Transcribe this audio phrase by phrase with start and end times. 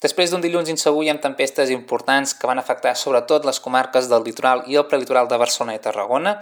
[0.00, 4.22] Després d'un dilluns insegur i amb tempestes importants que van afectar sobretot les comarques del
[4.24, 6.38] litoral i el prelitoral de Barcelona i Tarragona,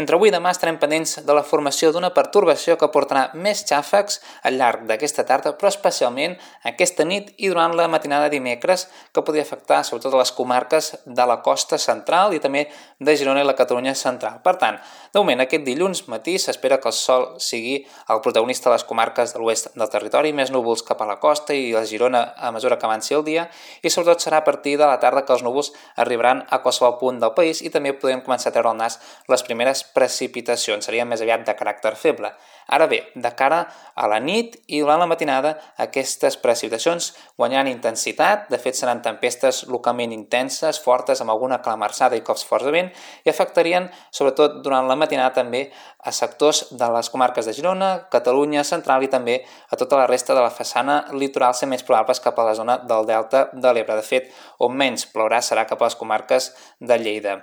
[0.00, 4.16] entre avui i demà estarem pendents de la formació d'una pertorbació que portarà més xàfecs
[4.48, 6.38] al llarg d'aquesta tarda, però especialment
[6.70, 11.42] aquesta nit i durant la matinada dimecres, que podria afectar sobretot les comarques de la
[11.44, 12.64] costa central i també
[12.96, 14.40] de Girona i la Catalunya central.
[14.40, 14.80] Per tant,
[15.12, 17.76] de moment, aquest dilluns matí s'espera que el sol sigui
[18.08, 21.52] el protagonista de les comarques de l'oest del territori, més núvols cap a la costa
[21.52, 23.48] i la Girona a mesura que el dia
[23.82, 27.18] i sobretot serà a partir de la tarda que els núvols arribaran a qualsevol punt
[27.18, 31.20] del país i també podrem començar a treure al nas les primeres precipitacions, serien més
[31.20, 32.30] aviat de caràcter feble.
[32.68, 38.46] Ara bé, de cara a la nit i durant la matinada, aquestes precipitacions guanyant intensitat,
[38.52, 42.92] de fet seran tempestes localment intenses, fortes, amb alguna calamarsada i cops forts de vent,
[43.26, 45.64] i afectarien, sobretot durant la matinada, també
[46.02, 50.34] a sectors de les comarques de Girona, Catalunya central i també a tota la resta
[50.34, 53.98] de la façana litoral, ser més probables cap a la zona del delta de l'Ebre.
[53.98, 57.40] De fet, on menys plourà serà cap a les comarques de Lleida.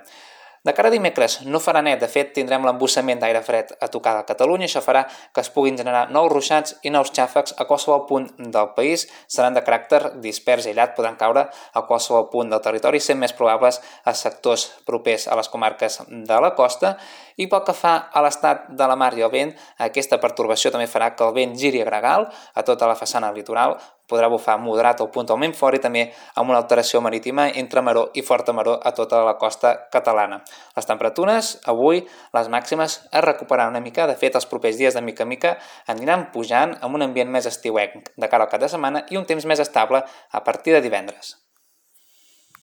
[0.62, 4.12] De cara a dimecres no farà net, de fet tindrem l'embussament d'aire fred a tocar
[4.18, 8.02] a Catalunya, això farà que es puguin generar nous ruixats i nous xàfecs a qualsevol
[8.10, 12.60] punt del país, seran de caràcter dispers i aïllat, podran caure a qualsevol punt del
[12.60, 16.98] territori, sent més probables a sectors propers a les comarques de la costa,
[17.40, 19.54] i pel que fa a l'estat de la mar i el vent,
[19.88, 23.78] aquesta pertorbació també farà que el vent giri a gregal a tota la façana litoral,
[24.10, 28.24] podrà bufar moderat o puntualment fort i també amb una alteració marítima entre maró i
[28.26, 30.42] forta maró a tota la costa catalana.
[30.76, 32.04] Les temperatures, avui,
[32.36, 34.08] les màximes es recuperaran una mica.
[34.10, 37.46] De fet, els propers dies de mica en mica aniran pujant amb un ambient més
[37.46, 40.84] estiuenc de cara al cap de setmana i un temps més estable a partir de
[40.84, 41.38] divendres.